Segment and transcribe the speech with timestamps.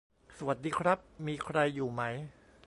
[0.37, 2.01] สวัสดีครับ มีใครอยู่ไหม